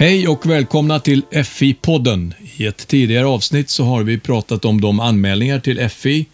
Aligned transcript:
Hej 0.00 0.28
och 0.28 0.46
välkomna 0.46 1.00
till 1.00 1.22
FI-podden. 1.30 2.34
I 2.56 2.66
ett 2.66 2.88
tidigare 2.88 3.26
avsnitt 3.26 3.70
så 3.70 3.84
har 3.84 4.02
vi 4.02 4.18
pratat 4.18 4.64
om 4.64 4.80
de 4.80 5.00
anmälningar 5.00 5.60
till 5.60 5.88
FI 5.88 6.26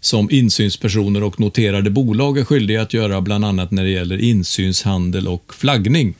som 0.00 0.30
insynspersoner 0.30 1.22
och 1.22 1.40
noterade 1.40 1.90
bolag 1.90 2.38
är 2.38 2.44
skyldiga 2.44 2.82
att 2.82 2.94
göra 2.94 3.20
bland 3.20 3.44
annat 3.44 3.70
när 3.70 3.84
det 3.84 3.90
gäller 3.90 4.18
insynshandel 4.18 5.28
och 5.28 5.54
flaggning. 5.54 6.14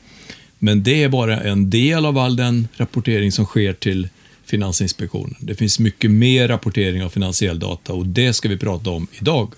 Men 0.59 0.83
det 0.83 1.03
är 1.03 1.09
bara 1.09 1.39
en 1.39 1.69
del 1.69 2.05
av 2.05 2.17
all 2.17 2.35
den 2.35 2.67
rapportering 2.77 3.31
som 3.31 3.45
sker 3.45 3.73
till 3.73 4.09
Finansinspektionen. 4.45 5.35
Det 5.39 5.55
finns 5.55 5.79
mycket 5.79 6.11
mer 6.11 6.47
rapportering 6.47 7.03
av 7.03 7.09
finansiell 7.09 7.59
data 7.59 7.93
och 7.93 8.05
det 8.05 8.33
ska 8.33 8.49
vi 8.49 8.57
prata 8.57 8.89
om 8.89 9.07
idag. 9.11 9.53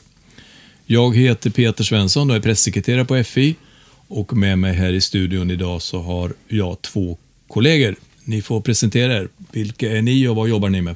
Jag 0.85 1.17
heter 1.17 1.49
Peter 1.49 1.83
Svensson 1.83 2.29
och 2.29 2.35
är 2.35 2.41
pressekreterare 2.41 3.05
på 3.05 3.23
FI 3.23 3.55
och 4.07 4.37
med 4.37 4.59
mig 4.59 4.73
här 4.73 4.93
i 4.93 5.01
studion 5.01 5.51
idag 5.51 5.81
så 5.81 6.01
har 6.01 6.33
jag 6.47 6.81
två 6.81 7.17
kollegor. 7.49 7.95
Ni 8.23 8.41
får 8.41 8.61
presentera 8.61 9.13
er. 9.13 9.29
Vilka 9.51 9.91
är 9.91 10.01
ni 10.01 10.27
och 10.27 10.35
vad 10.35 10.49
jobbar 10.49 10.69
ni 10.69 10.81
med? 10.81 10.95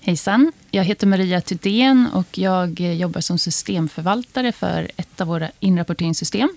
Hejsan, 0.00 0.52
jag 0.70 0.84
heter 0.84 1.06
Maria 1.06 1.40
Thydén 1.40 2.08
och 2.12 2.38
jag 2.38 2.80
jobbar 2.80 3.20
som 3.20 3.38
systemförvaltare 3.38 4.52
för 4.52 4.90
ett 4.96 5.20
av 5.20 5.26
våra 5.26 5.50
inrapporteringssystem. 5.60 6.56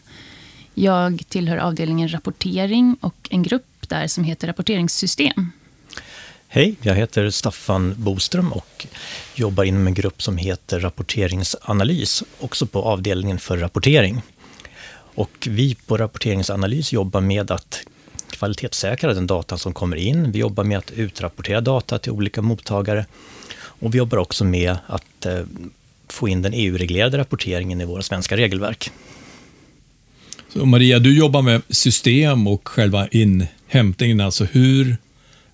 Jag 0.74 1.24
tillhör 1.30 1.58
avdelningen 1.58 2.14
rapportering 2.14 2.98
och 3.00 3.28
en 3.30 3.44
grupp 3.44 3.90
där 3.90 4.08
som 4.08 4.24
heter 4.24 4.48
rapporteringssystem. 4.48 5.52
Hej, 6.48 6.76
jag 6.82 6.96
heter 6.96 7.30
Staffan 7.30 7.96
Boström 7.98 8.54
och 8.54 8.88
jobbar 9.36 9.64
inom 9.64 9.88
en 9.88 9.94
grupp 9.94 10.22
som 10.22 10.38
heter 10.38 10.80
rapporteringsanalys, 10.80 12.24
också 12.40 12.66
på 12.66 12.82
avdelningen 12.82 13.40
för 13.40 13.58
rapportering. 13.58 14.22
Och 15.16 15.48
vi 15.50 15.76
på 15.76 15.98
rapporteringsanalys 15.98 16.94
jobbar 16.94 17.22
med 17.22 17.52
att 17.52 17.84
kvalitetssäkra 18.38 19.14
den 19.14 19.28
data 19.28 19.58
som 19.58 19.74
kommer 19.74 19.96
in. 19.96 20.32
Vi 20.32 20.40
jobbar 20.40 20.64
med 20.64 20.78
att 20.78 20.92
utrapportera 20.92 21.62
data 21.62 22.00
till 22.00 22.12
olika 22.12 22.42
mottagare. 22.42 23.06
Och 23.58 23.94
vi 23.94 23.98
jobbar 23.98 24.18
också 24.18 24.44
med 24.44 24.78
att 24.88 25.26
eh, 25.26 25.40
få 26.08 26.28
in 26.28 26.42
den 26.42 26.54
EU-reglerade 26.54 27.18
rapporteringen 27.18 27.82
i 27.82 27.86
våra 27.86 28.02
svenska 28.02 28.38
regelverk. 28.38 28.92
Så 30.54 30.66
Maria, 30.66 31.00
du 31.00 31.18
jobbar 31.18 31.42
med 31.42 31.62
system 31.70 32.48
och 32.48 32.68
själva 32.68 33.08
inhämtningen, 33.08 34.22
alltså 34.22 34.46
hur 34.46 34.98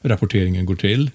rapporteringen 0.02 0.66
går 0.66 0.76
till. 0.76 1.12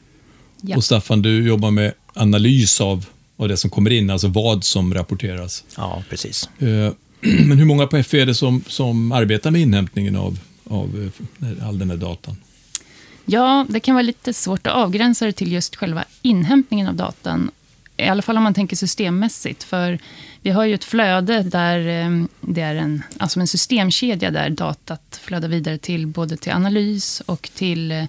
Ja. 0.60 0.76
Och 0.76 0.84
Staffan, 0.84 1.22
du 1.22 1.46
jobbar 1.46 1.70
med 1.70 1.92
analys 2.14 2.80
av, 2.80 3.06
av 3.36 3.48
det 3.48 3.56
som 3.56 3.70
kommer 3.70 3.90
in, 3.90 4.10
alltså 4.10 4.28
vad 4.28 4.64
som 4.64 4.94
rapporteras. 4.94 5.64
Ja, 5.76 6.02
precis. 6.10 6.48
Eh, 6.58 6.92
men 7.20 7.58
hur 7.58 7.64
många 7.64 7.86
på 7.86 8.02
FE 8.02 8.20
är 8.20 8.26
det 8.26 8.34
som, 8.34 8.64
som 8.66 9.12
arbetar 9.12 9.50
med 9.50 9.60
inhämtningen 9.60 10.16
av, 10.16 10.38
av 10.70 11.12
eh, 11.40 11.68
all 11.68 11.78
den 11.78 11.90
här 11.90 11.96
datan? 11.96 12.36
Ja, 13.24 13.66
det 13.68 13.80
kan 13.80 13.94
vara 13.94 14.02
lite 14.02 14.32
svårt 14.32 14.66
att 14.66 14.72
avgränsa 14.72 15.26
det 15.26 15.32
till 15.32 15.52
just 15.52 15.76
själva 15.76 16.04
inhämtningen 16.22 16.86
av 16.86 16.94
datan. 16.94 17.50
I 17.96 18.08
alla 18.08 18.22
fall 18.22 18.36
om 18.36 18.42
man 18.42 18.54
tänker 18.54 18.76
systemmässigt. 18.76 19.62
För 19.62 19.98
vi 20.42 20.50
har 20.50 20.64
ju 20.64 20.74
ett 20.74 20.84
flöde 20.84 21.42
där 21.42 21.78
eh, 21.78 22.24
det 22.40 22.60
är 22.60 22.74
en, 22.74 23.02
alltså 23.18 23.40
en 23.40 23.46
systemkedja 23.46 24.30
där 24.30 24.50
datat 24.50 25.20
flödar 25.22 25.48
vidare 25.48 25.78
till 25.78 26.06
både 26.06 26.36
till 26.36 26.52
analys 26.52 27.22
och 27.26 27.50
till 27.54 27.92
eh, 27.92 28.04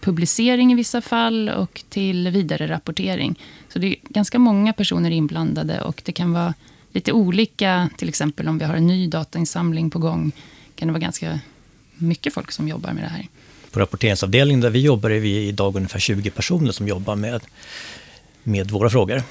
publicering 0.00 0.72
i 0.72 0.74
vissa 0.74 1.00
fall 1.00 1.48
och 1.48 1.84
till 1.88 2.28
vidare 2.28 2.68
rapportering. 2.68 3.38
Så 3.68 3.78
det 3.78 3.86
är 3.86 3.96
ganska 4.08 4.38
många 4.38 4.72
personer 4.72 5.10
inblandade 5.10 5.80
och 5.80 6.02
det 6.04 6.12
kan 6.12 6.32
vara 6.32 6.54
lite 6.92 7.12
olika. 7.12 7.90
Till 7.96 8.08
exempel 8.08 8.48
om 8.48 8.58
vi 8.58 8.64
har 8.64 8.74
en 8.74 8.86
ny 8.86 9.06
datainsamling 9.06 9.90
på 9.90 9.98
gång 9.98 10.32
kan 10.74 10.88
det 10.88 10.92
vara 10.92 11.00
ganska 11.00 11.40
mycket 12.02 12.34
folk 12.34 12.52
som 12.52 12.68
jobbar 12.68 12.92
med 12.92 13.04
det 13.04 13.08
här. 13.08 13.26
På 13.70 13.80
rapporteringsavdelningen 13.80 14.60
där 14.60 14.70
vi 14.70 14.80
jobbar 14.80 15.10
är 15.10 15.20
vi 15.20 15.48
idag 15.48 15.76
ungefär 15.76 15.98
20 15.98 16.30
personer 16.30 16.72
som 16.72 16.88
jobbar 16.88 17.16
med, 17.16 17.40
med 18.42 18.70
våra 18.70 18.90
frågor. 18.90 19.22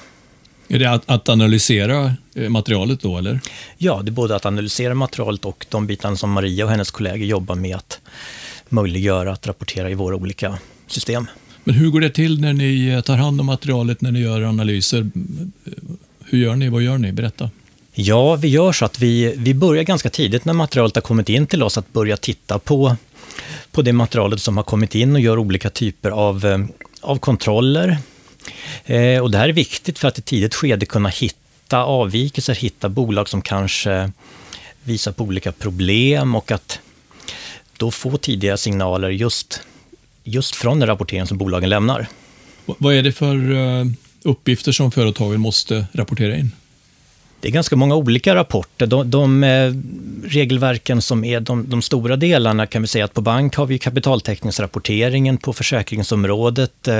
Är 0.68 0.78
det 0.78 0.86
att, 0.86 1.10
att, 1.10 1.28
analysera 1.28 2.14
eh, 2.34 2.48
materialet 2.48 3.00
då, 3.00 3.18
eller? 3.18 3.40
Ja, 3.78 4.02
det 4.02 4.10
är 4.10 4.12
både 4.12 4.36
att 4.36 4.46
analysera 4.46 4.94
materialet 4.94 5.44
och 5.44 5.66
de 5.68 5.86
bitarna 5.86 6.16
som 6.16 6.30
Maria 6.30 6.64
och 6.64 6.70
hennes 6.70 6.90
kollegor 6.90 7.26
jobbar 7.26 7.54
med 7.54 7.76
att 7.76 8.00
möjliggöra 8.68 9.32
att 9.32 9.46
rapportera 9.46 9.90
i 9.90 9.94
våra 9.94 10.16
olika 10.16 10.58
system. 10.86 11.26
Men 11.64 11.74
hur 11.74 11.90
går 11.90 12.00
det 12.00 12.10
till 12.10 12.40
när 12.40 12.52
ni 12.52 12.88
eh, 12.88 13.00
tar 13.00 13.16
hand 13.16 13.40
om 13.40 13.46
materialet, 13.46 14.00
när 14.00 14.12
ni 14.12 14.20
gör 14.20 14.42
analyser? 14.42 15.10
Hur 16.24 16.38
gör 16.38 16.56
ni? 16.56 16.68
Vad 16.68 16.82
gör 16.82 16.98
ni? 16.98 17.12
Berätta. 17.12 17.50
Ja, 17.94 18.36
vi 18.36 18.48
gör 18.48 18.72
så 18.72 18.84
att 18.84 18.98
vi, 18.98 19.34
vi 19.36 19.54
börjar 19.54 19.82
ganska 19.82 20.10
tidigt 20.10 20.44
när 20.44 20.52
materialet 20.52 20.94
har 20.94 21.02
kommit 21.02 21.28
in 21.28 21.46
till 21.46 21.62
oss 21.62 21.78
att 21.78 21.92
börja 21.92 22.16
titta 22.16 22.58
på, 22.58 22.96
på 23.70 23.82
det 23.82 23.92
materialet 23.92 24.40
som 24.40 24.56
har 24.56 24.64
kommit 24.64 24.94
in 24.94 25.14
och 25.14 25.20
gör 25.20 25.38
olika 25.38 25.70
typer 25.70 26.10
av, 26.10 26.46
eh, 26.46 26.58
av 27.00 27.16
kontroller. 27.18 27.98
Eh, 28.84 29.22
och 29.22 29.30
det 29.30 29.38
här 29.38 29.48
är 29.48 29.52
viktigt 29.52 29.98
för 29.98 30.08
att 30.08 30.18
i 30.18 30.22
tidigt 30.22 30.54
skede 30.54 30.86
kunna 30.86 31.08
hitta 31.08 31.84
avvikelser, 31.84 32.54
hitta 32.54 32.88
bolag 32.88 33.28
som 33.28 33.42
kanske 33.42 34.10
visar 34.84 35.12
på 35.12 35.24
olika 35.24 35.52
problem 35.52 36.34
och 36.34 36.52
att 36.52 36.80
då 37.76 37.90
få 37.90 38.16
tidiga 38.16 38.56
signaler 38.56 39.10
just, 39.10 39.60
just 40.24 40.54
från 40.54 40.78
den 40.78 40.88
rapportering 40.88 41.26
som 41.26 41.38
bolagen 41.38 41.68
lämnar. 41.68 42.06
Vad 42.64 42.94
är 42.94 43.02
det 43.02 43.12
för 43.12 43.52
eh, 43.52 43.86
uppgifter 44.22 44.72
som 44.72 44.90
företagen 44.90 45.40
måste 45.40 45.86
rapportera 45.92 46.36
in? 46.36 46.52
Det 47.42 47.48
är 47.48 47.52
ganska 47.52 47.76
många 47.76 47.94
olika 47.94 48.34
rapporter. 48.34 48.86
De, 48.86 49.10
de 49.10 49.44
eh, 49.44 49.72
regelverken 50.24 51.02
som 51.02 51.24
är 51.24 51.40
de, 51.40 51.68
de, 51.68 51.82
stora 51.82 52.16
delarna 52.16 52.66
kan 52.66 52.82
vi 52.82 52.88
säga 52.88 53.04
att 53.04 53.14
på 53.14 53.20
bank 53.20 53.56
har 53.56 53.66
vi 53.66 53.78
kapitaltäckningsrapporteringen, 53.78 55.38
på 55.38 55.52
försäkringsområdet 55.52 56.88
eh, 56.88 56.94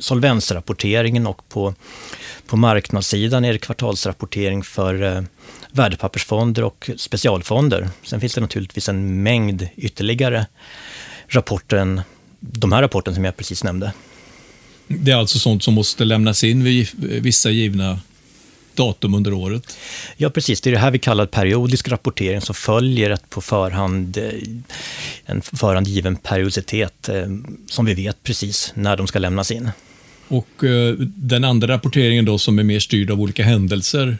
solvensrapporteringen 0.00 1.26
och 1.26 1.48
på, 1.48 1.74
på 2.46 2.56
marknadssidan 2.56 3.44
är 3.44 3.52
det 3.52 3.58
kvartalsrapportering 3.58 4.62
för 4.62 5.02
eh, 5.02 5.22
värdepappersfonder 5.72 6.64
och 6.64 6.90
specialfonder. 6.96 7.88
Sen 8.02 8.20
finns 8.20 8.34
det 8.34 8.40
naturligtvis 8.40 8.88
en 8.88 9.22
mängd 9.22 9.68
ytterligare 9.76 10.46
rapporter 11.28 11.76
än 11.76 12.00
de 12.40 12.72
här 12.72 12.82
rapporterna 12.82 13.14
som 13.14 13.24
jag 13.24 13.36
precis 13.36 13.64
nämnde. 13.64 13.92
Det 14.86 15.10
är 15.10 15.16
alltså 15.16 15.38
sånt 15.38 15.62
som 15.62 15.74
måste 15.74 16.04
lämnas 16.04 16.44
in 16.44 16.64
vid 16.64 16.88
vissa 17.22 17.50
givna 17.50 18.00
datum 18.78 19.14
under 19.14 19.32
året? 19.32 19.78
Ja, 20.16 20.30
precis. 20.30 20.60
Det 20.60 20.70
är 20.70 20.72
det 20.72 20.78
här 20.78 20.90
vi 20.90 20.98
kallar 20.98 21.26
periodisk 21.26 21.88
rapportering 21.88 22.40
som 22.40 22.54
följer 22.54 23.10
ett 23.10 23.30
på 23.30 23.40
förhand, 23.40 24.16
eh, 24.16 24.32
en 25.24 25.42
förhand 25.42 25.86
given 25.86 26.16
periodicitet 26.16 27.08
eh, 27.08 27.26
som 27.66 27.84
vi 27.84 27.94
vet 27.94 28.22
precis 28.22 28.72
när 28.74 28.96
de 28.96 29.06
ska 29.06 29.18
lämnas 29.18 29.50
in. 29.50 29.70
Och 30.28 30.64
eh, 30.64 30.94
den 31.16 31.44
andra 31.44 31.68
rapporteringen 31.68 32.24
då 32.24 32.38
som 32.38 32.58
är 32.58 32.64
mer 32.64 32.80
styrd 32.80 33.10
av 33.10 33.20
olika 33.20 33.44
händelser? 33.44 34.18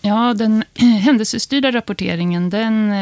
Ja, 0.00 0.34
den 0.34 0.64
händelsestyrda 1.00 1.72
rapporteringen 1.72 2.50
den 2.50 2.92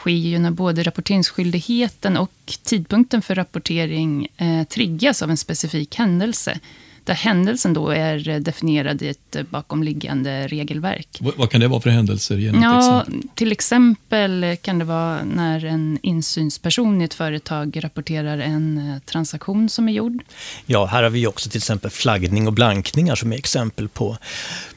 sker 0.00 0.10
ju 0.10 0.38
när 0.38 0.50
både 0.50 0.82
rapporteringsskyldigheten 0.82 2.16
och 2.16 2.32
tidpunkten 2.62 3.22
för 3.22 3.34
rapportering 3.34 4.28
eh, 4.36 4.64
triggas 4.64 5.22
av 5.22 5.30
en 5.30 5.36
specifik 5.36 5.94
händelse 5.94 6.60
där 7.10 7.14
händelsen 7.14 7.72
då 7.72 7.88
är 7.88 8.40
definierad 8.40 9.02
i 9.02 9.08
ett 9.08 9.36
bakomliggande 9.50 10.46
regelverk. 10.46 11.08
Vad, 11.20 11.36
vad 11.36 11.50
kan 11.50 11.60
det 11.60 11.68
vara 11.68 11.80
för 11.80 11.90
händelser? 11.90 12.38
ja, 12.62 13.04
till 13.34 13.52
exempel 13.52 14.56
kan 14.62 14.78
det 14.78 14.84
vara 14.84 15.24
när 15.24 15.64
en 15.64 15.98
insynsperson 16.02 17.02
i 17.02 17.04
ett 17.04 17.14
företag 17.14 17.84
rapporterar 17.84 18.38
en 18.38 18.78
eh, 18.78 18.98
transaktion 18.98 19.68
som 19.68 19.88
är 19.88 19.92
gjord. 19.92 20.22
Ja, 20.66 20.86
här 20.86 21.02
har 21.02 21.10
vi 21.10 21.26
också 21.26 21.50
till 21.50 21.58
exempel 21.58 21.90
flaggning 21.90 22.46
och 22.46 22.52
blankningar 22.52 23.14
som 23.14 23.32
är 23.32 23.36
exempel 23.36 23.88
på, 23.88 24.16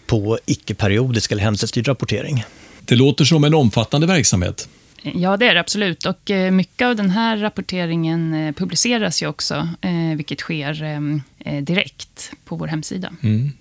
på 0.06 0.40
icke-periodisk 0.46 1.32
eller 1.32 1.44
händelsestyrd 1.44 1.88
rapportering. 1.88 2.44
Det 2.86 2.96
låter 2.96 3.26
som 3.26 3.44
en 3.44 3.54
omfattande 3.54 4.08
verksamhet. 4.08 4.70
Ja, 5.04 5.38
det 5.38 5.48
är 5.48 5.54
det 5.54 5.60
absolut. 5.60 6.06
Och 6.06 6.32
eh, 6.32 6.52
mycket 6.52 6.86
av 6.86 6.96
den 6.96 7.10
här 7.10 7.38
rapporteringen 7.38 8.34
eh, 8.34 8.54
publiceras 8.54 9.24
ju 9.24 9.28
också, 9.28 9.68
eh, 9.82 10.16
vilket 10.16 10.40
sker 10.40 11.22
direkt 11.62 12.32
på 12.46 12.56
vår 12.56 12.68
hemsida. 12.68 13.14
Mm. 13.22 13.52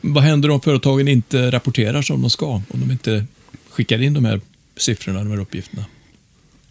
Vad 0.00 0.22
händer 0.22 0.50
om 0.50 0.60
företagen 0.60 1.08
inte 1.08 1.50
rapporterar 1.50 2.02
som 2.02 2.20
de 2.20 2.30
ska? 2.30 2.46
Om 2.46 2.62
de 2.68 2.90
inte 2.90 3.24
skickar 3.70 4.02
in 4.02 4.14
de 4.14 4.24
här 4.24 4.40
siffrorna, 4.76 5.18
de 5.18 5.30
här 5.30 5.40
uppgifterna? 5.40 5.84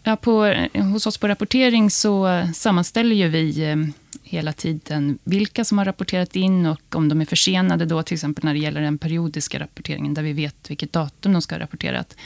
Ja, 0.02 0.16
på, 0.16 0.54
hos 0.74 1.06
oss 1.06 1.18
på 1.18 1.28
rapportering 1.28 1.90
så 1.90 2.46
sammanställer 2.54 3.16
ju 3.16 3.28
vi 3.28 3.76
hela 4.22 4.52
tiden 4.52 5.18
vilka 5.24 5.64
som 5.64 5.78
har 5.78 5.84
rapporterat 5.84 6.36
in 6.36 6.66
och 6.66 6.94
om 6.94 7.08
de 7.08 7.20
är 7.20 7.24
försenade 7.24 7.84
då, 7.86 8.02
till 8.02 8.14
exempel 8.14 8.44
när 8.44 8.54
det 8.54 8.60
gäller 8.60 8.80
den 8.80 8.98
periodiska 8.98 9.60
rapporteringen, 9.60 10.14
där 10.14 10.22
vi 10.22 10.32
vet 10.32 10.70
vilket 10.70 10.92
datum 10.92 11.32
de 11.32 11.42
ska 11.42 11.54
ha 11.54 11.60
rapporterat. 11.60 12.16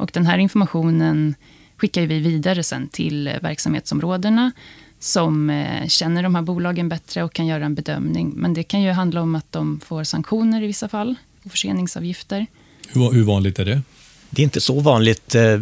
Och 0.00 0.10
den 0.12 0.26
här 0.26 0.38
informationen 0.38 1.34
skickar 1.76 2.06
vi 2.06 2.18
vidare 2.18 2.62
sen 2.62 2.88
till 2.88 3.30
verksamhetsområdena 3.42 4.52
som 4.98 5.50
eh, 5.50 5.88
känner 5.88 6.22
de 6.22 6.34
här 6.34 6.42
bolagen 6.42 6.88
bättre 6.88 7.22
och 7.22 7.32
kan 7.32 7.46
göra 7.46 7.64
en 7.64 7.74
bedömning. 7.74 8.32
Men 8.36 8.54
det 8.54 8.62
kan 8.62 8.82
ju 8.82 8.90
handla 8.90 9.22
om 9.22 9.34
att 9.34 9.52
de 9.52 9.80
får 9.84 10.04
sanktioner 10.04 10.62
i 10.62 10.66
vissa 10.66 10.88
fall 10.88 11.14
och 11.44 11.50
förseningsavgifter. 11.50 12.46
Hur, 12.88 13.12
hur 13.12 13.22
vanligt 13.22 13.58
är 13.58 13.64
det? 13.64 13.82
Det 14.30 14.42
är 14.42 14.44
inte 14.44 14.60
så 14.60 14.80
vanligt. 14.80 15.34
Eh, 15.34 15.60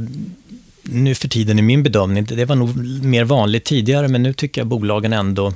nu 0.82 1.14
för 1.14 1.29
tiden 1.29 1.58
i 1.58 1.62
min 1.62 1.82
bedömning. 1.82 2.25
Det 2.25 2.44
var 2.44 2.56
nog 2.56 2.76
mer 3.05 3.25
vanligt 3.25 3.64
tidigare, 3.64 4.08
men 4.08 4.23
nu 4.23 4.32
tycker 4.32 4.61
jag 4.61 4.69
bolagen 4.69 5.12
ändå, 5.12 5.52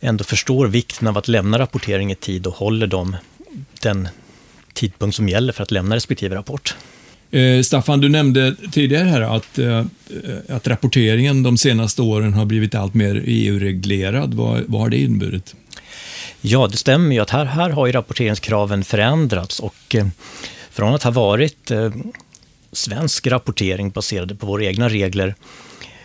ändå 0.00 0.24
förstår 0.24 0.66
vikten 0.66 1.08
av 1.08 1.18
att 1.18 1.28
lämna 1.28 1.58
rapportering 1.58 2.12
i 2.12 2.14
tid 2.14 2.46
och 2.46 2.54
håller 2.54 2.86
dem 2.86 3.16
den 3.82 4.08
tidpunkt 4.72 5.16
som 5.16 5.28
gäller 5.28 5.52
för 5.52 5.62
att 5.62 5.70
lämna 5.70 5.96
respektive 5.96 6.34
rapport. 6.34 6.76
Eh, 7.36 7.62
Staffan, 7.62 8.00
du 8.00 8.08
nämnde 8.08 8.56
tidigare 8.72 9.04
här 9.04 9.20
att, 9.20 9.58
eh, 9.58 9.84
att 10.48 10.68
rapporteringen 10.68 11.42
de 11.42 11.58
senaste 11.58 12.02
åren 12.02 12.34
har 12.34 12.44
blivit 12.44 12.74
allt 12.74 12.94
mer 12.94 13.22
EU-reglerad. 13.26 14.34
Vad, 14.34 14.64
vad 14.66 14.80
har 14.80 14.90
det 14.90 14.98
inneburit? 14.98 15.54
Ja, 16.40 16.66
det 16.66 16.76
stämmer 16.76 17.14
ju 17.14 17.20
att 17.20 17.30
här, 17.30 17.44
här 17.44 17.70
har 17.70 17.86
ju 17.86 17.92
rapporteringskraven 17.92 18.84
förändrats 18.84 19.60
och 19.60 19.94
eh, 19.94 20.06
från 20.70 20.94
att 20.94 21.02
ha 21.02 21.10
varit 21.10 21.70
eh, 21.70 21.92
svensk 22.72 23.26
rapportering 23.26 23.90
baserade 23.90 24.34
på 24.34 24.46
våra 24.46 24.64
egna 24.64 24.88
regler 24.88 25.34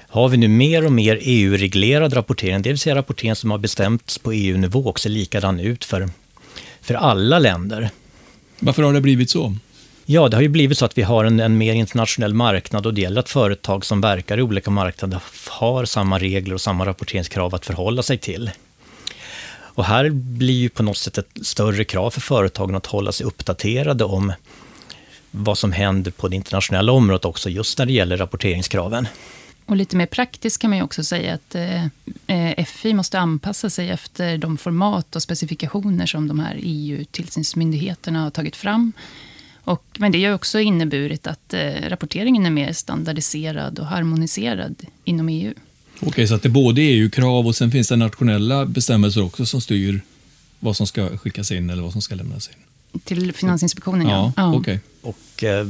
har 0.08 0.30
vi 0.30 0.38
nu 0.38 0.48
mer 0.48 0.86
och 0.86 0.92
mer 0.92 1.20
EU-reglerad 1.22 2.16
rapportering, 2.16 2.62
det 2.62 2.70
vill 2.70 2.80
säga 2.80 2.96
rapportering 2.96 3.36
som 3.36 3.52
har 3.52 3.58
bestämts 3.58 4.18
på 4.18 4.32
EU-nivå 4.32 4.80
och 4.80 5.00
ser 5.00 5.10
likadan 5.10 5.60
ut 5.60 5.86
för, 5.86 6.10
för 6.82 6.94
alla 6.94 7.40
länder. 7.40 7.90
Varför 8.60 8.84
har 8.84 8.94
det 8.94 9.02
blivit 9.02 9.30
så? 9.30 9.56
Ja, 10.12 10.30
det 10.30 10.38
har 10.38 10.42
ju 10.42 10.50
blivit 10.50 10.78
så 10.78 10.86
att 10.86 10.98
vi 10.98 11.02
har 11.02 11.26
en, 11.26 11.40
en 11.40 11.58
mer 11.58 11.74
internationell 11.74 12.34
marknad 12.34 12.86
och 12.86 12.94
det 12.94 13.02
gäller 13.02 13.20
att 13.20 13.30
företag 13.30 13.86
som 13.86 14.02
verkar 14.02 14.38
i 14.38 14.42
olika 14.42 14.72
marknader 14.72 15.22
har 15.50 15.86
samma 15.86 16.20
regler 16.20 16.54
och 16.54 16.62
samma 16.62 16.86
rapporteringskrav 16.86 17.56
att 17.56 17.66
förhålla 17.66 18.04
sig 18.04 18.18
till. 18.18 18.52
Och 19.54 19.86
här 19.86 20.10
blir 20.10 20.54
ju 20.54 20.70
på 20.70 20.84
något 20.84 20.98
sätt 20.98 21.18
ett 21.18 21.30
större 21.42 21.84
krav 21.84 22.10
för 22.10 22.22
företagen 22.22 22.76
att 22.76 22.86
hålla 22.86 23.12
sig 23.12 23.26
uppdaterade 23.26 24.04
om 24.04 24.34
vad 25.32 25.58
som 25.58 25.72
händer 25.72 26.12
på 26.12 26.28
det 26.28 26.36
internationella 26.36 26.92
området 26.92 27.26
också, 27.26 27.50
just 27.50 27.80
när 27.80 27.86
det 27.86 27.94
gäller 27.94 28.18
rapporteringskraven. 28.18 29.08
Och 29.66 29.76
lite 29.76 29.96
mer 29.96 30.06
praktiskt 30.06 30.62
kan 30.62 30.70
man 30.70 30.78
ju 30.78 30.84
också 30.84 31.04
säga 31.04 31.34
att 31.34 31.56
eh, 32.28 32.66
FI 32.66 32.94
måste 32.94 33.20
anpassa 33.20 33.70
sig 33.70 33.90
efter 33.90 34.38
de 34.38 34.58
format 34.58 35.16
och 35.16 35.22
specifikationer 35.22 36.06
som 36.06 36.28
de 36.28 36.40
här 36.40 36.60
EU-tillsynsmyndigheterna 36.62 38.24
har 38.24 38.30
tagit 38.30 38.56
fram. 38.56 38.94
Och, 39.64 39.86
men 39.98 40.12
det 40.12 40.26
har 40.26 40.34
också 40.34 40.60
inneburit 40.60 41.28
att 41.28 41.54
eh, 41.54 41.90
rapporteringen 41.90 42.46
är 42.46 42.50
mer 42.50 42.74
standardiserad 42.74 43.80
och 43.80 43.86
harmoniserad 43.86 44.76
inom 45.04 45.30
EU. 45.30 45.54
Okej, 46.00 46.28
så 46.28 46.36
att 46.36 46.42
det 46.42 46.48
är 46.48 46.52
både 46.52 46.82
EU-krav 46.82 47.48
och 47.48 47.56
sen 47.56 47.72
finns 47.72 47.88
det 47.88 47.96
nationella 47.96 48.66
bestämmelser 48.66 49.24
också 49.24 49.46
som 49.46 49.62
styr 49.62 50.02
vad 50.60 50.78
som 50.78 50.88
ska 50.88 51.18
skickas 51.18 51.52
in 51.52 51.70
eller 51.70 51.84
vad 51.84 51.92
som 51.92 52.02
ska 52.02 52.16
lämnas 52.16 52.50
in? 52.50 53.02
Till 53.04 53.34
Finansinspektionen, 53.34 54.08
ja. 54.08 54.34
ja. 54.38 54.56
Okay. 54.56 54.80
Och, 55.02 55.44
eh, 55.44 55.68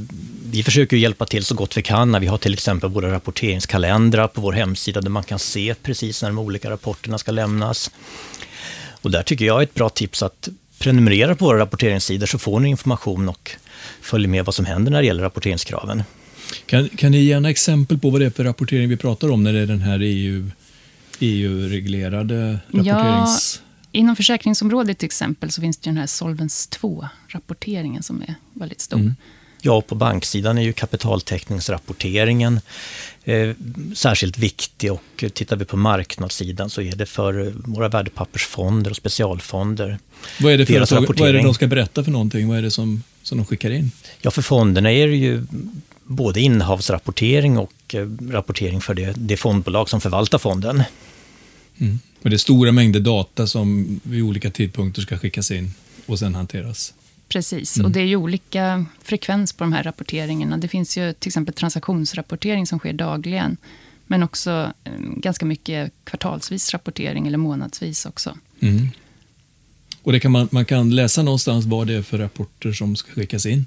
vi 0.51 0.63
försöker 0.63 0.97
hjälpa 0.97 1.25
till 1.25 1.45
så 1.45 1.55
gott 1.55 1.77
vi 1.77 1.81
kan. 1.81 2.11
När 2.11 2.19
vi 2.19 2.27
har 2.27 2.37
till 2.37 2.53
exempel 2.53 2.89
våra 2.89 3.11
rapporteringskalendrar 3.11 4.27
på 4.27 4.41
vår 4.41 4.53
hemsida 4.53 5.01
där 5.01 5.09
man 5.09 5.23
kan 5.23 5.39
se 5.39 5.75
precis 5.83 6.21
när 6.21 6.29
de 6.29 6.39
olika 6.39 6.69
rapporterna 6.69 7.17
ska 7.17 7.31
lämnas. 7.31 7.91
Och 9.01 9.11
där 9.11 9.23
tycker 9.23 9.45
jag 9.45 9.59
är 9.59 9.63
ett 9.63 9.73
bra 9.73 9.89
tips 9.89 10.23
att 10.23 10.49
prenumerera 10.79 11.35
på 11.35 11.45
våra 11.45 11.59
rapporteringssidor 11.59 12.27
så 12.27 12.37
får 12.37 12.59
ni 12.59 12.69
information 12.69 13.29
och 13.29 13.51
följer 14.01 14.27
med 14.27 14.45
vad 14.45 14.55
som 14.55 14.65
händer 14.65 14.91
när 14.91 15.01
det 15.01 15.07
gäller 15.07 15.23
rapporteringskraven. 15.23 16.03
Kan, 16.65 16.89
kan 16.89 17.11
ni 17.11 17.17
ge 17.17 17.33
en 17.33 17.45
exempel 17.45 17.99
på 17.99 18.09
vad 18.09 18.21
det 18.21 18.25
är 18.25 18.29
för 18.29 18.43
rapportering 18.43 18.89
vi 18.89 18.97
pratar 18.97 19.31
om 19.31 19.43
när 19.43 19.53
det 19.53 19.59
är 19.59 19.65
den 19.65 19.81
här 19.81 19.99
EU, 19.99 20.51
EU-reglerade 21.19 22.59
rapporterings... 22.71 23.61
Ja, 23.63 23.67
inom 23.91 24.15
försäkringsområdet 24.15 24.97
till 24.97 25.05
exempel 25.05 25.51
så 25.51 25.61
finns 25.61 25.77
det 25.77 25.89
den 25.89 25.97
här 25.97 26.07
Solvens 26.07 26.69
2-rapporteringen 26.81 28.01
som 28.01 28.21
är 28.21 28.35
väldigt 28.53 28.81
stor. 28.81 28.99
Mm. 28.99 29.15
Ja, 29.61 29.81
på 29.81 29.95
banksidan 29.95 30.57
är 30.57 30.61
ju 30.61 30.73
kapitaltäckningsrapporteringen 30.73 32.59
eh, 33.23 33.49
särskilt 33.95 34.37
viktig 34.37 34.91
och 34.91 35.23
tittar 35.33 35.55
vi 35.55 35.65
på 35.65 35.77
marknadssidan 35.77 36.69
så 36.69 36.81
är 36.81 36.95
det 36.95 37.05
för 37.05 37.53
våra 37.55 37.89
värdepappersfonder 37.89 38.91
och 38.91 38.97
specialfonder. 38.97 39.99
Vad 40.39 40.53
är 40.53 40.57
det, 40.57 40.65
företag, 40.65 41.05
vad 41.17 41.29
är 41.29 41.33
det 41.33 41.41
de 41.41 41.53
ska 41.53 41.67
berätta 41.67 42.03
för 42.03 42.11
någonting? 42.11 42.47
Vad 42.47 42.57
är 42.57 42.61
det 42.61 42.71
som, 42.71 43.03
som 43.31 43.37
de 43.37 43.45
skickar 43.45 43.71
in? 43.71 43.91
Ja, 44.21 44.31
för 44.31 44.41
fonderna 44.41 44.91
är 44.91 45.07
det 45.07 45.15
ju 45.15 45.43
både 46.03 46.41
innehavsrapportering 46.41 47.57
och 47.57 47.95
eh, 47.95 48.07
rapportering 48.29 48.81
för 48.81 48.93
det, 48.93 49.13
det 49.17 49.37
fondbolag 49.37 49.89
som 49.89 50.01
förvaltar 50.01 50.37
fonden. 50.37 50.83
Mm. 51.77 51.99
Och 52.21 52.29
det 52.29 52.35
är 52.35 52.37
stora 52.37 52.71
mängder 52.71 52.99
data 52.99 53.47
som 53.47 53.99
vid 54.03 54.23
olika 54.23 54.51
tidpunkter 54.51 55.01
ska 55.01 55.17
skickas 55.17 55.51
in 55.51 55.73
och 56.05 56.19
sen 56.19 56.35
hanteras. 56.35 56.93
Precis, 57.27 57.77
mm. 57.77 57.85
och 57.85 57.91
det 57.91 57.99
är 57.99 58.05
ju 58.05 58.15
olika 58.15 58.85
frekvens 59.03 59.53
på 59.53 59.63
de 59.63 59.73
här 59.73 59.83
rapporteringarna. 59.83 60.57
Det 60.57 60.67
finns 60.67 60.97
ju 60.97 61.13
till 61.13 61.29
exempel 61.29 61.53
transaktionsrapportering 61.53 62.67
som 62.67 62.79
sker 62.79 62.93
dagligen. 62.93 63.57
Men 64.07 64.23
också 64.23 64.73
eh, 64.83 64.91
ganska 64.99 65.45
mycket 65.45 65.91
kvartalsvis 66.03 66.73
rapportering 66.73 67.27
eller 67.27 67.37
månadsvis 67.37 68.05
också. 68.05 68.37
Mm. 68.59 68.89
Och 70.03 70.11
det 70.11 70.19
kan 70.19 70.31
man, 70.31 70.47
man 70.51 70.65
kan 70.65 70.95
läsa 70.95 71.23
någonstans 71.23 71.65
vad 71.65 71.87
det 71.87 71.93
är 71.93 72.01
för 72.01 72.17
rapporter 72.17 72.73
som 72.73 72.95
ska 72.95 73.11
skickas 73.11 73.45
in? 73.45 73.65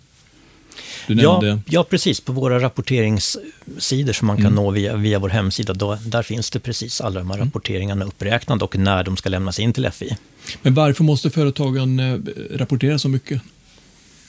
Ja, 1.06 1.58
ja, 1.66 1.84
precis. 1.84 2.20
På 2.20 2.32
våra 2.32 2.60
rapporteringssidor 2.60 4.12
som 4.12 4.26
man 4.26 4.36
kan 4.36 4.46
mm. 4.46 4.54
nå 4.54 4.70
via, 4.70 4.96
via 4.96 5.19
vår 5.19 5.28
hemsida, 5.28 5.72
då, 5.72 5.98
där 6.06 6.22
finns 6.22 6.50
det 6.50 6.60
precis 6.60 7.00
alla 7.00 7.20
de 7.20 7.31
här 7.31 7.36
mm. 7.36 7.46
rapporteringarna 7.46 8.04
uppräknade 8.04 8.64
och 8.64 8.78
när 8.78 9.04
de 9.04 9.16
ska 9.16 9.28
lämnas 9.28 9.58
in 9.58 9.72
till 9.72 9.90
FI. 9.90 10.16
Men 10.62 10.75
varför 10.75 11.04
måste 11.04 11.31
företagen 11.31 12.00
eh, 12.00 12.19
rapportera 12.50 12.98
så 12.98 13.08
mycket? 13.08 13.42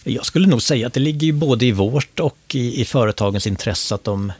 Jag 0.03 0.25
skulle 0.25 0.47
nog 0.47 0.61
säga 0.61 0.87
att 0.87 0.93
det 0.93 0.99
ligger 0.99 1.27
ju 1.27 1.33
både 1.33 1.65
i 1.65 1.71
vårt 1.71 2.19
och 2.19 2.37
i, 2.53 2.81
i 2.81 2.85
företagens 2.85 3.47
intresse 3.47 3.95
att 3.95 4.03
de 4.03 4.31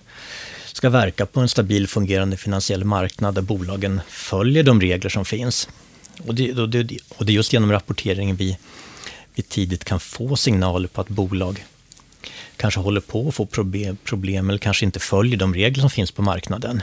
ska 0.73 0.89
verka 0.89 1.25
på 1.25 1.39
en 1.39 1.50
stabil 1.50 1.88
fungerande 1.88 2.38
finansiell 2.38 2.83
marknad 2.83 3.35
där 3.35 3.41
bolagen 3.41 4.01
följer 4.09 4.63
de 4.63 4.81
regler 4.81 5.09
som 5.09 5.25
finns. 5.25 5.69
Och 6.19 6.35
det, 6.35 6.53
och 6.53 6.69
det, 6.69 6.97
och 7.17 7.25
det 7.25 7.31
är 7.31 7.35
just 7.35 7.53
genom 7.53 7.71
rapporteringen 7.71 8.35
vi, 8.35 8.57
vi 9.35 9.44
tidigt 9.44 9.83
kan 9.83 10.00
få 10.00 10.35
signaler 10.35 10.88
på 10.88 11.01
att 11.01 11.09
bolag 11.09 11.65
kanske 12.57 12.79
håller 12.79 13.01
på 13.01 13.27
att 13.27 13.35
få 13.35 13.45
problem, 13.45 13.97
problem 14.03 14.50
eller 14.50 14.59
kanske 14.59 14.85
inte 14.85 15.00
följer 15.00 15.38
de 15.38 15.53
regler 15.53 15.81
som 15.81 15.89
finns 15.89 16.12
på 16.12 16.21
marknaden. 16.21 16.81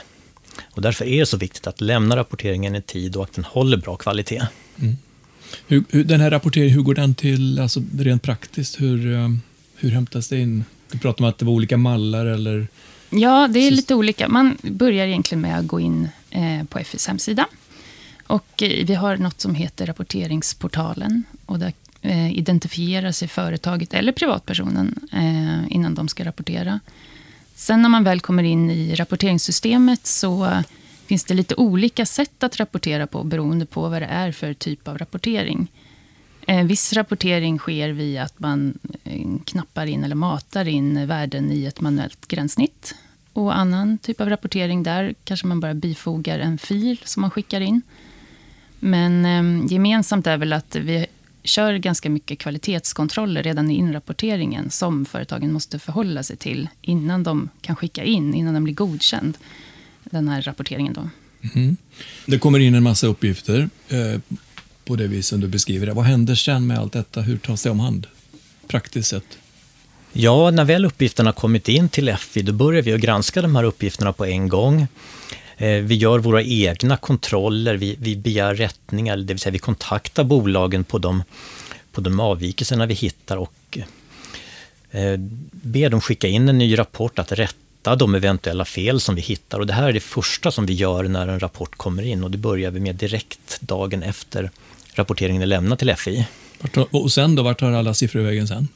Och 0.62 0.82
därför 0.82 1.04
är 1.04 1.20
det 1.20 1.26
så 1.26 1.36
viktigt 1.36 1.66
att 1.66 1.80
lämna 1.80 2.16
rapporteringen 2.16 2.76
i 2.76 2.82
tid 2.82 3.16
och 3.16 3.24
att 3.24 3.32
den 3.32 3.44
håller 3.44 3.76
bra 3.76 3.96
kvalitet. 3.96 4.42
Mm. 4.80 4.96
Hur, 5.66 5.84
hur, 5.90 6.04
den 6.04 6.20
här 6.20 6.30
rapporteringen, 6.30 6.74
hur 6.74 6.82
går 6.82 6.94
den 6.94 7.14
till 7.14 7.58
alltså 7.58 7.82
rent 7.98 8.22
praktiskt? 8.22 8.80
Hur, 8.80 9.14
eh, 9.14 9.28
hur 9.76 9.90
hämtas 9.90 10.28
det 10.28 10.38
in? 10.38 10.64
Du 10.90 10.98
pratade 10.98 11.24
om 11.24 11.30
att 11.30 11.38
det 11.38 11.44
var 11.44 11.52
olika 11.52 11.76
mallar 11.76 12.26
eller? 12.26 12.66
Ja, 13.10 13.48
det 13.48 13.58
är 13.58 13.70
lite 13.70 13.94
olika. 13.94 14.28
Man 14.28 14.58
börjar 14.62 15.06
egentligen 15.06 15.42
med 15.42 15.58
att 15.58 15.66
gå 15.66 15.80
in 15.80 16.08
eh, 16.30 16.64
på 16.68 16.78
FIs 16.84 17.06
hemsida. 17.06 17.46
Och 18.26 18.62
eh, 18.62 18.86
vi 18.86 18.94
har 18.94 19.16
något 19.16 19.40
som 19.40 19.54
heter 19.54 19.86
rapporteringsportalen. 19.86 21.24
Och 21.46 21.58
där 21.58 21.72
eh, 22.02 22.38
identifierar 22.38 23.12
sig 23.12 23.28
företaget 23.28 23.94
eller 23.94 24.12
privatpersonen 24.12 25.08
eh, 25.12 25.72
innan 25.76 25.94
de 25.94 26.08
ska 26.08 26.24
rapportera. 26.24 26.80
Sen 27.54 27.82
när 27.82 27.88
man 27.88 28.04
väl 28.04 28.20
kommer 28.20 28.42
in 28.42 28.70
i 28.70 28.94
rapporteringssystemet 28.94 30.06
så 30.06 30.62
finns 31.06 31.24
det 31.24 31.34
lite 31.34 31.54
olika 31.54 32.06
sätt 32.06 32.42
att 32.42 32.56
rapportera 32.56 33.06
på 33.06 33.24
beroende 33.24 33.66
på 33.66 33.88
vad 33.88 34.02
det 34.02 34.06
är 34.06 34.32
för 34.32 34.54
typ 34.54 34.88
av 34.88 34.98
rapportering. 34.98 35.68
Eh, 36.46 36.64
viss 36.64 36.92
rapportering 36.92 37.58
sker 37.58 37.88
via 37.88 38.22
att 38.22 38.38
man 38.38 38.78
knappar 39.44 39.86
in 39.86 40.04
eller 40.04 40.14
matar 40.14 40.68
in 40.68 41.06
värden 41.06 41.52
i 41.52 41.64
ett 41.64 41.80
manuellt 41.80 42.28
gränssnitt. 42.28 42.94
Och 43.32 43.56
annan 43.56 43.98
typ 43.98 44.20
av 44.20 44.28
rapportering, 44.28 44.82
där 44.82 45.14
kanske 45.24 45.46
man 45.46 45.60
bara 45.60 45.74
bifogar 45.74 46.38
en 46.38 46.58
fil 46.58 47.00
som 47.04 47.20
man 47.20 47.30
skickar 47.30 47.60
in. 47.60 47.82
Men 48.84 49.24
eh, 49.24 49.72
gemensamt 49.72 50.26
är 50.26 50.36
väl 50.36 50.52
att 50.52 50.76
vi 50.76 51.06
kör 51.44 51.74
ganska 51.74 52.10
mycket 52.10 52.38
kvalitetskontroller 52.38 53.42
redan 53.42 53.70
i 53.70 53.74
inrapporteringen 53.74 54.70
som 54.70 55.04
företagen 55.04 55.52
måste 55.52 55.78
förhålla 55.78 56.22
sig 56.22 56.36
till 56.36 56.68
innan 56.80 57.22
de 57.22 57.48
kan 57.60 57.76
skicka 57.76 58.04
in, 58.04 58.34
innan 58.34 58.54
den 58.54 58.64
blir 58.64 58.74
godkänd 58.74 59.38
den 60.04 60.28
här 60.28 60.42
rapporteringen. 60.42 60.92
Då. 60.92 61.08
Mm. 61.54 61.76
Det 62.26 62.38
kommer 62.38 62.58
in 62.58 62.74
en 62.74 62.82
massa 62.82 63.06
uppgifter 63.06 63.68
eh, 63.88 64.20
på 64.84 64.96
det 64.96 65.06
viset 65.06 65.40
du 65.40 65.48
beskriver 65.48 65.86
det. 65.86 65.92
Vad 65.92 66.04
händer 66.04 66.34
sen 66.34 66.66
med 66.66 66.78
allt 66.78 66.92
detta? 66.92 67.20
Hur 67.20 67.38
tas 67.38 67.62
det 67.62 67.70
om 67.70 67.80
hand? 67.80 68.06
Praktiskt 68.66 69.08
sett. 69.08 69.38
Ja, 70.12 70.50
när 70.50 70.64
väl 70.64 70.84
uppgifterna 70.84 71.32
kommit 71.32 71.68
in 71.68 71.88
till 71.88 72.16
FI, 72.16 72.42
då 72.42 72.52
börjar 72.52 72.82
vi 72.82 72.92
att 72.92 73.00
granska 73.00 73.42
de 73.42 73.56
här 73.56 73.64
uppgifterna 73.64 74.12
på 74.12 74.26
en 74.26 74.48
gång. 74.48 74.86
Eh, 75.62 75.82
vi 75.82 75.94
gör 75.94 76.18
våra 76.18 76.42
egna 76.42 76.96
kontroller, 76.96 77.74
vi, 77.74 77.96
vi 78.00 78.16
begär 78.16 78.54
rättningar, 78.54 79.16
det 79.16 79.34
vill 79.34 79.38
säga 79.38 79.52
vi 79.52 79.58
kontaktar 79.58 80.24
bolagen 80.24 80.84
på 80.84 80.98
de, 80.98 81.22
på 81.92 82.00
de 82.00 82.20
avvikelserna 82.20 82.86
vi 82.86 82.94
hittar 82.94 83.36
och 83.36 83.78
eh, 84.90 85.16
ber 85.50 85.90
dem 85.90 86.00
skicka 86.00 86.28
in 86.28 86.48
en 86.48 86.58
ny 86.58 86.78
rapport 86.78 87.18
att 87.18 87.32
rätta 87.32 87.96
de 87.96 88.14
eventuella 88.14 88.64
fel 88.64 89.00
som 89.00 89.14
vi 89.14 89.22
hittar. 89.22 89.60
Och 89.60 89.66
det 89.66 89.72
här 89.72 89.88
är 89.88 89.92
det 89.92 90.00
första 90.00 90.50
som 90.50 90.66
vi 90.66 90.72
gör 90.72 91.04
när 91.04 91.28
en 91.28 91.40
rapport 91.40 91.76
kommer 91.76 92.02
in 92.02 92.24
och 92.24 92.30
det 92.30 92.38
börjar 92.38 92.70
vi 92.70 92.80
med 92.80 92.94
direkt 92.94 93.60
dagen 93.60 94.02
efter 94.02 94.50
rapporteringen 94.94 95.42
är 95.42 95.46
lämnad 95.46 95.78
till 95.78 95.94
FI. 95.96 96.26
Och 96.90 97.12
sen 97.12 97.34
då, 97.34 97.42
vart 97.42 97.60
tar 97.60 97.72
alla 97.72 97.94
siffror 97.94 98.20
vägen 98.20 98.48
sen? 98.48 98.68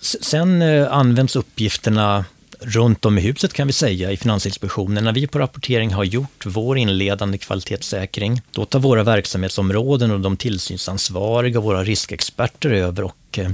Sen 0.00 0.62
eh, 0.62 0.92
används 0.92 1.36
uppgifterna 1.36 2.24
runt 2.60 3.04
om 3.04 3.18
i 3.18 3.20
huset 3.20 3.52
kan 3.52 3.66
vi 3.66 3.72
säga 3.72 4.12
i 4.12 4.16
Finansinspektionen. 4.16 5.04
När 5.04 5.12
vi 5.12 5.26
på 5.26 5.38
rapportering 5.38 5.92
har 5.92 6.04
gjort 6.04 6.46
vår 6.46 6.78
inledande 6.78 7.38
kvalitetssäkring, 7.38 8.40
då 8.52 8.64
tar 8.64 8.78
våra 8.78 9.02
verksamhetsområden 9.02 10.10
och 10.10 10.20
de 10.20 10.36
tillsynsansvariga, 10.36 11.58
och 11.58 11.64
våra 11.64 11.84
riskexperter 11.84 12.70
över 12.70 13.04
och 13.04 13.38
eh, 13.38 13.50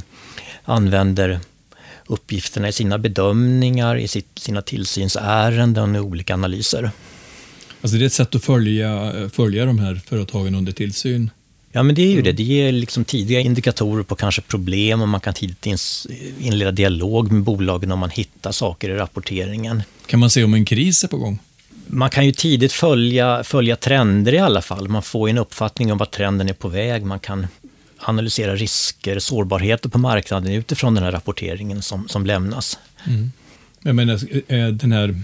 använder 0.64 1.40
uppgifterna 2.06 2.68
i 2.68 2.72
sina 2.72 2.98
bedömningar, 2.98 3.96
i 3.96 4.08
sina 4.36 4.62
tillsynsärenden 4.62 5.96
och 5.96 6.04
olika 6.04 6.34
analyser. 6.34 6.90
Alltså 7.82 7.96
det 7.98 8.04
är 8.04 8.06
ett 8.06 8.12
sätt 8.12 8.34
att 8.34 8.44
följa, 8.44 9.12
följa 9.32 9.64
de 9.64 9.78
här 9.78 10.00
företagen 10.06 10.54
under 10.54 10.72
tillsyn? 10.72 11.30
Ja, 11.76 11.82
men 11.82 11.94
det 11.94 12.02
är 12.02 12.12
ju 12.12 12.22
det. 12.22 12.32
Det 12.32 12.42
ger 12.42 12.72
liksom 12.72 13.04
tidiga 13.04 13.40
indikatorer 13.40 14.02
på 14.02 14.14
kanske 14.14 14.42
problem 14.42 15.02
och 15.02 15.08
man 15.08 15.20
kan 15.20 15.34
tidigt 15.34 15.66
inleda 16.40 16.70
dialog 16.70 17.32
med 17.32 17.42
bolagen 17.42 17.92
om 17.92 17.98
man 17.98 18.10
hittar 18.10 18.52
saker 18.52 18.90
i 18.90 18.94
rapporteringen. 18.94 19.82
Kan 20.06 20.20
man 20.20 20.30
se 20.30 20.44
om 20.44 20.54
en 20.54 20.64
kris 20.64 21.04
är 21.04 21.08
på 21.08 21.16
gång? 21.16 21.38
Man 21.86 22.10
kan 22.10 22.26
ju 22.26 22.32
tidigt 22.32 22.72
följa, 22.72 23.44
följa 23.44 23.76
trender 23.76 24.34
i 24.34 24.38
alla 24.38 24.62
fall. 24.62 24.88
Man 24.88 25.02
får 25.02 25.28
en 25.28 25.38
uppfattning 25.38 25.92
om 25.92 25.98
vart 25.98 26.10
trenden 26.10 26.48
är 26.48 26.52
på 26.52 26.68
väg. 26.68 27.04
Man 27.04 27.20
kan 27.20 27.46
analysera 27.98 28.56
risker, 28.56 29.18
sårbarheter 29.18 29.88
på 29.88 29.98
marknaden 29.98 30.52
utifrån 30.52 30.94
den 30.94 31.04
här 31.04 31.12
rapporteringen 31.12 31.82
som, 31.82 32.08
som 32.08 32.26
lämnas. 32.26 32.78
Mm. 33.06 33.32
Jag 33.82 33.94
menar, 33.94 34.20
den 34.72 34.92
här 34.92 35.20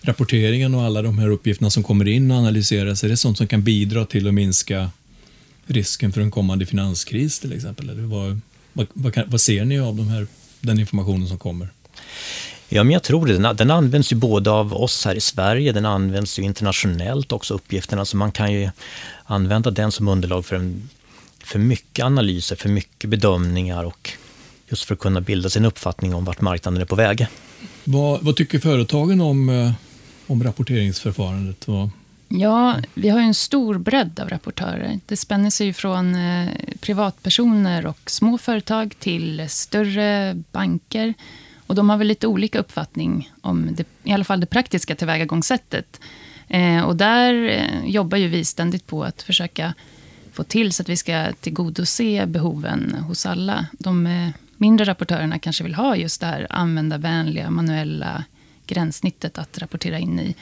rapporteringen 0.00 0.74
och 0.74 0.82
alla 0.82 1.02
de 1.02 1.18
här 1.18 1.28
uppgifterna 1.28 1.70
som 1.70 1.82
kommer 1.82 2.08
in 2.08 2.30
och 2.30 2.36
analyseras, 2.36 3.04
är 3.04 3.08
det 3.08 3.16
sånt 3.16 3.38
som 3.38 3.46
kan 3.46 3.62
bidra 3.62 4.04
till 4.04 4.28
att 4.28 4.34
minska 4.34 4.90
risken 5.70 6.12
för 6.12 6.20
en 6.20 6.30
kommande 6.30 6.66
finanskris 6.66 7.38
till 7.38 7.52
exempel? 7.52 7.90
Eller 7.90 8.02
vad, 8.02 8.40
vad, 8.72 8.86
vad, 8.92 9.22
vad 9.26 9.40
ser 9.40 9.64
ni 9.64 9.80
av 9.80 9.96
de 9.96 10.08
här, 10.08 10.26
den 10.60 10.78
informationen 10.80 11.28
som 11.28 11.38
kommer? 11.38 11.68
Ja, 12.68 12.84
men 12.84 12.92
jag 12.92 13.02
tror 13.02 13.26
det. 13.26 13.38
Den, 13.38 13.56
den 13.56 13.70
används 13.70 14.12
ju 14.12 14.16
både 14.16 14.50
av 14.50 14.74
oss 14.74 15.04
här 15.04 15.14
i 15.14 15.20
Sverige, 15.20 15.72
den 15.72 15.86
används 15.86 16.38
ju 16.38 16.42
internationellt 16.42 17.32
också, 17.32 17.54
uppgifterna. 17.54 18.04
Så 18.04 18.16
man 18.16 18.32
kan 18.32 18.52
ju 18.52 18.70
använda 19.24 19.70
den 19.70 19.92
som 19.92 20.08
underlag 20.08 20.46
för, 20.46 20.56
en, 20.56 20.88
för 21.44 21.58
mycket 21.58 22.04
analyser, 22.04 22.56
för 22.56 22.68
mycket 22.68 23.10
bedömningar 23.10 23.84
och 23.84 24.10
just 24.68 24.84
för 24.84 24.94
att 24.94 25.00
kunna 25.00 25.20
bilda 25.20 25.50
sin 25.50 25.64
uppfattning 25.64 26.14
om 26.14 26.24
vart 26.24 26.40
marknaden 26.40 26.80
är 26.80 26.86
på 26.86 26.96
väg. 26.96 27.26
Vad, 27.84 28.22
vad 28.22 28.36
tycker 28.36 28.58
företagen 28.58 29.20
om, 29.20 29.48
eh, 29.48 29.72
om 30.26 30.44
rapporteringsförfarandet? 30.44 31.68
Vad, 31.68 31.90
Ja, 32.28 32.76
vi 32.94 33.08
har 33.08 33.20
ju 33.20 33.24
en 33.24 33.34
stor 33.34 33.78
bredd 33.78 34.20
av 34.20 34.28
rapportörer. 34.28 35.00
Det 35.06 35.16
spänner 35.16 35.50
sig 35.50 35.72
från 35.72 36.14
eh, 36.14 36.48
privatpersoner 36.80 37.86
och 37.86 38.10
små 38.10 38.38
företag 38.38 38.94
till 38.98 39.48
större 39.48 40.34
banker. 40.52 41.14
Och 41.66 41.74
de 41.74 41.90
har 41.90 41.96
väl 41.96 42.06
lite 42.06 42.26
olika 42.26 42.58
uppfattning 42.58 43.32
om 43.40 43.74
det, 43.74 43.86
i 44.04 44.12
alla 44.12 44.24
fall 44.24 44.40
det 44.40 44.46
praktiska 44.46 44.94
tillvägagångssättet. 44.94 46.00
Eh, 46.48 46.82
och 46.82 46.96
där 46.96 47.48
eh, 47.48 47.90
jobbar 47.90 48.18
ju 48.18 48.28
vi 48.28 48.44
ständigt 48.44 48.86
på 48.86 49.04
att 49.04 49.22
försöka 49.22 49.74
få 50.32 50.44
till 50.44 50.72
så 50.72 50.82
att 50.82 50.88
vi 50.88 50.96
ska 50.96 51.32
tillgodose 51.40 52.26
behoven 52.26 52.94
hos 52.94 53.26
alla. 53.26 53.66
De 53.72 54.32
mindre 54.56 54.86
rapportörerna 54.86 55.38
kanske 55.38 55.64
vill 55.64 55.74
ha 55.74 55.96
just 55.96 56.20
det 56.20 56.26
här 56.26 56.46
användarvänliga, 56.50 57.50
manuella 57.50 58.24
gränssnittet 58.66 59.38
att 59.38 59.58
rapportera 59.58 59.98
in 59.98 60.20
i. 60.20 60.34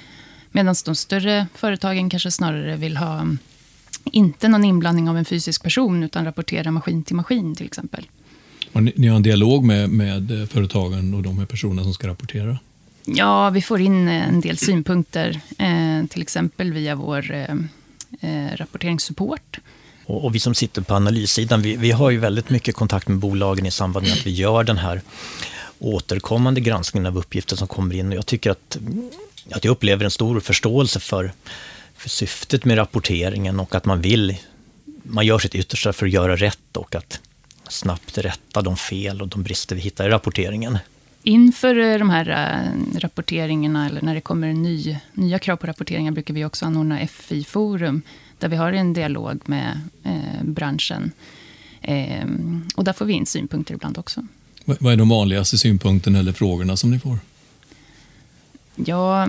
Medan 0.56 0.74
de 0.84 0.94
större 0.94 1.46
företagen 1.54 2.10
kanske 2.10 2.30
snarare 2.30 2.76
vill 2.76 2.96
ha 2.96 3.14
mm, 3.14 3.38
inte 4.04 4.48
någon 4.48 4.64
inblandning 4.64 5.08
av 5.08 5.18
en 5.18 5.24
fysisk 5.24 5.62
person, 5.62 6.02
utan 6.02 6.24
rapportera 6.24 6.70
maskin 6.70 7.02
till 7.02 7.16
maskin 7.16 7.54
till 7.54 7.66
exempel. 7.66 8.06
Och 8.72 8.82
ni, 8.82 8.92
ni 8.96 9.08
har 9.08 9.16
en 9.16 9.22
dialog 9.22 9.64
med, 9.64 9.90
med 9.90 10.48
företagen 10.52 11.14
och 11.14 11.22
de 11.22 11.38
här 11.38 11.46
personerna 11.46 11.82
som 11.82 11.94
ska 11.94 12.08
rapportera? 12.08 12.58
Ja, 13.04 13.50
vi 13.50 13.62
får 13.62 13.80
in 13.80 14.08
eh, 14.08 14.28
en 14.28 14.40
del 14.40 14.58
synpunkter, 14.58 15.40
eh, 15.58 16.06
till 16.08 16.22
exempel 16.22 16.72
via 16.72 16.94
vår 16.94 17.32
eh, 17.32 17.54
eh, 18.20 18.56
rapporteringssupport. 18.56 19.58
Och, 20.06 20.24
och, 20.24 20.34
vi 20.34 20.38
som 20.38 20.54
sitter 20.54 20.82
på 20.82 20.94
analyssidan, 20.94 21.62
vi, 21.62 21.76
vi 21.76 21.90
har 21.90 22.10
ju 22.10 22.18
väldigt 22.18 22.50
mycket 22.50 22.74
kontakt 22.74 23.08
med 23.08 23.18
bolagen 23.18 23.66
i 23.66 23.70
samband 23.70 24.06
med 24.06 24.12
att 24.12 24.26
vi 24.26 24.30
gör 24.30 24.64
den 24.64 24.78
här 24.78 25.00
återkommande 25.78 26.60
granskningen 26.60 27.06
av 27.06 27.18
uppgifter 27.18 27.56
som 27.56 27.68
kommer 27.68 27.94
in. 27.94 28.08
Och 28.08 28.14
jag 28.14 28.26
tycker 28.26 28.50
att 28.50 28.78
att 29.50 29.64
jag 29.64 29.72
upplever 29.72 30.04
en 30.04 30.10
stor 30.10 30.40
förståelse 30.40 31.00
för, 31.00 31.32
för 31.96 32.08
syftet 32.08 32.64
med 32.64 32.78
rapporteringen 32.78 33.60
och 33.60 33.74
att 33.74 33.84
man 33.84 34.00
vill, 34.00 34.36
man 35.02 35.26
gör 35.26 35.38
sitt 35.38 35.54
yttersta 35.54 35.92
för 35.92 36.06
att 36.06 36.12
göra 36.12 36.36
rätt 36.36 36.76
och 36.76 36.94
att 36.94 37.20
snabbt 37.68 38.18
rätta 38.18 38.62
de 38.62 38.76
fel 38.76 39.22
och 39.22 39.28
de 39.28 39.42
brister 39.42 39.76
vi 39.76 39.82
hittar 39.82 40.06
i 40.06 40.10
rapporteringen. 40.10 40.78
Inför 41.22 41.78
eh, 41.78 41.98
de 41.98 42.10
här 42.10 42.28
äh, 42.28 42.98
rapporteringarna, 43.00 43.86
eller 43.86 44.02
när 44.02 44.14
det 44.14 44.20
kommer 44.20 44.52
ny, 44.52 44.96
nya 45.12 45.38
krav 45.38 45.56
på 45.56 45.66
rapporteringar, 45.66 46.12
brukar 46.12 46.34
vi 46.34 46.44
också 46.44 46.66
anordna 46.66 47.06
FI-forum, 47.06 48.02
där 48.38 48.48
vi 48.48 48.56
har 48.56 48.72
en 48.72 48.92
dialog 48.92 49.40
med 49.44 49.80
eh, 50.04 50.44
branschen. 50.44 51.12
Eh, 51.80 52.26
och 52.76 52.84
där 52.84 52.92
får 52.92 53.04
vi 53.04 53.12
in 53.12 53.26
synpunkter 53.26 53.74
ibland 53.74 53.98
också. 53.98 54.26
Vad 54.64 54.92
är 54.92 54.96
de 54.96 55.08
vanligaste 55.08 55.58
synpunkterna 55.58 56.18
eller 56.18 56.32
frågorna 56.32 56.76
som 56.76 56.90
ni 56.90 56.98
får? 56.98 57.18
Ja, 58.76 59.28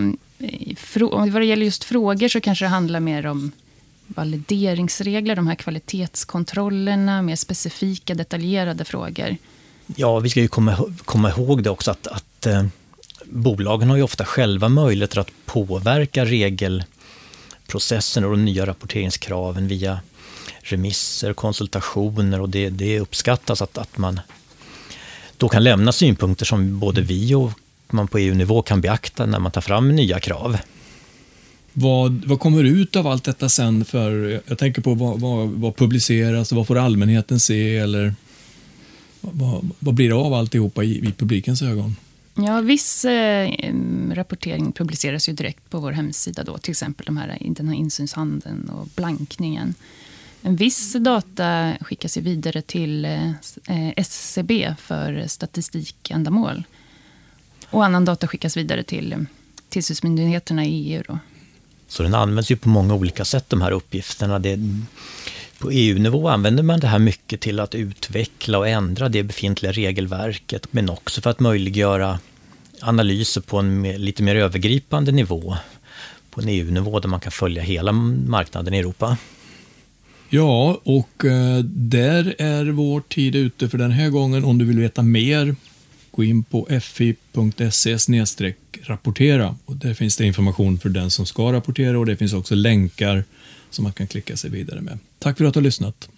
vad 1.01 1.41
det 1.41 1.45
gäller 1.45 1.65
just 1.65 1.83
frågor 1.83 2.27
så 2.27 2.41
kanske 2.41 2.65
det 2.65 2.69
handlar 2.69 2.99
mer 2.99 3.25
om 3.25 3.51
valideringsregler, 4.07 5.35
de 5.35 5.47
här 5.47 5.55
kvalitetskontrollerna, 5.55 7.21
mer 7.21 7.35
specifika, 7.35 8.13
detaljerade 8.15 8.85
frågor. 8.85 9.37
Ja, 9.95 10.19
vi 10.19 10.29
ska 10.29 10.39
ju 10.39 10.47
komma, 10.47 10.77
komma 11.05 11.29
ihåg 11.29 11.63
det 11.63 11.69
också 11.69 11.91
att, 11.91 12.07
att 12.07 12.45
eh, 12.45 12.65
bolagen 13.25 13.89
har 13.89 13.97
ju 13.97 14.03
ofta 14.03 14.25
själva 14.25 14.69
möjligheter 14.69 15.19
att 15.19 15.31
påverka 15.45 16.25
regelprocessen 16.25 18.23
och 18.23 18.31
de 18.31 18.45
nya 18.45 18.65
rapporteringskraven 18.65 19.67
via 19.67 19.99
remisser, 20.61 21.33
konsultationer 21.33 22.41
och 22.41 22.49
det, 22.49 22.69
det 22.69 22.99
uppskattas 22.99 23.61
att, 23.61 23.77
att 23.77 23.97
man 23.97 24.19
då 25.37 25.49
kan 25.49 25.63
lämna 25.63 25.91
synpunkter 25.91 26.45
som 26.45 26.79
både 26.79 27.01
vi 27.01 27.35
och 27.35 27.51
man 27.91 28.07
på 28.07 28.17
EU-nivå 28.17 28.61
kan 28.61 28.81
beakta 28.81 29.25
när 29.25 29.39
man 29.39 29.51
tar 29.51 29.61
fram 29.61 29.95
nya 29.95 30.19
krav. 30.19 30.57
Vad, 31.73 32.25
vad 32.25 32.39
kommer 32.39 32.63
ut 32.63 32.95
av 32.95 33.07
allt 33.07 33.23
detta 33.23 33.49
sen? 33.49 33.85
för 33.85 34.41
Jag 34.47 34.57
tänker 34.57 34.81
på 34.81 34.93
vad, 34.93 35.19
vad, 35.19 35.49
vad 35.49 35.75
publiceras 35.75 36.51
och 36.51 36.57
vad 36.57 36.67
får 36.67 36.77
allmänheten 36.77 37.39
se? 37.39 37.77
Eller 37.77 38.15
vad, 39.21 39.71
vad 39.79 39.93
blir 39.93 40.09
det 40.09 40.15
av 40.15 40.33
alltihopa 40.33 40.83
i, 40.83 41.07
i 41.07 41.11
publikens 41.11 41.61
ögon? 41.61 41.95
Ja, 42.35 42.61
viss 42.61 43.05
eh, 43.05 43.49
rapportering 44.11 44.71
publiceras 44.71 45.29
ju 45.29 45.33
direkt 45.33 45.69
på 45.69 45.79
vår 45.79 45.91
hemsida. 45.91 46.43
Då, 46.43 46.57
till 46.57 46.71
exempel 46.71 47.05
de 47.05 47.17
här, 47.17 47.37
den 47.41 47.67
här 47.67 47.75
insynshandeln 47.75 48.69
och 48.69 48.87
blankningen. 48.95 49.73
En 50.41 50.55
viss 50.55 50.93
data 50.93 51.73
skickas 51.81 52.17
ju 52.17 52.21
vidare 52.21 52.61
till 52.61 53.05
eh, 53.05 53.89
SCB 53.95 54.75
för 54.79 55.27
statistikändamål. 55.27 56.63
Och 57.69 57.85
annan 57.85 58.05
data 58.05 58.27
skickas 58.27 58.57
vidare 58.57 58.83
till 58.83 59.25
tillsynsmyndigheterna 59.69 60.65
i 60.65 60.93
EU. 60.93 61.03
Då. 61.07 61.19
Så 61.87 62.03
den 62.03 62.13
används 62.13 62.51
ju 62.51 62.55
på 62.55 62.69
många 62.69 62.93
olika 62.93 63.25
sätt, 63.25 63.49
de 63.49 63.61
här 63.61 63.71
uppgifterna. 63.71 64.39
Det, 64.39 64.59
på 65.59 65.71
EU-nivå 65.71 66.29
använder 66.29 66.63
man 66.63 66.79
det 66.79 66.87
här 66.87 66.99
mycket 66.99 67.41
till 67.41 67.59
att 67.59 67.75
utveckla 67.75 68.57
och 68.57 68.67
ändra 68.67 69.09
det 69.09 69.23
befintliga 69.23 69.71
regelverket, 69.71 70.67
men 70.71 70.89
också 70.89 71.21
för 71.21 71.29
att 71.29 71.39
möjliggöra 71.39 72.19
analyser 72.81 73.41
på 73.41 73.57
en 73.57 73.81
mer, 73.81 73.97
lite 73.97 74.23
mer 74.23 74.35
övergripande 74.35 75.11
nivå, 75.11 75.57
på 76.29 76.41
en 76.41 76.47
EU-nivå 76.49 76.99
där 76.99 77.09
man 77.09 77.19
kan 77.19 77.31
följa 77.31 77.63
hela 77.63 77.91
marknaden 77.91 78.73
i 78.73 78.77
Europa. 78.77 79.17
Ja, 80.29 80.81
och 80.83 81.25
eh, 81.25 81.59
där 81.63 82.35
är 82.37 82.65
vår 82.65 83.01
tid 83.01 83.35
ute 83.35 83.69
för 83.69 83.77
den 83.77 83.91
här 83.91 84.09
gången. 84.09 84.45
Om 84.45 84.57
du 84.57 84.65
vill 84.65 84.79
veta 84.79 85.01
mer 85.01 85.55
gå 86.17 86.23
in 86.23 86.43
på 86.43 86.67
fi.se 86.81 87.99
rapportera. 88.83 89.55
Och 89.65 89.75
där 89.75 89.93
finns 89.93 90.17
det 90.17 90.25
information 90.25 90.79
för 90.79 90.89
den 90.89 91.11
som 91.11 91.25
ska 91.25 91.53
rapportera 91.53 91.99
och 91.99 92.05
det 92.05 92.17
finns 92.17 92.33
också 92.33 92.55
länkar 92.55 93.23
som 93.69 93.83
man 93.83 93.93
kan 93.93 94.07
klicka 94.07 94.37
sig 94.37 94.49
vidare 94.49 94.81
med. 94.81 94.99
Tack 95.19 95.37
för 95.37 95.45
att 95.45 95.53
du 95.53 95.59
har 95.59 95.63
lyssnat. 95.63 96.09